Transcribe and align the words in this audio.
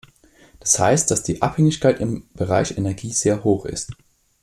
Das 0.59 0.79
heißt, 0.79 1.11
dass 1.11 1.21
die 1.21 1.43
Abhängigkeit 1.43 1.99
im 1.99 2.25
Bereich 2.33 2.75
Energie 2.75 3.11
sehr 3.13 3.43
hoch 3.43 3.65
ist. 3.67 3.91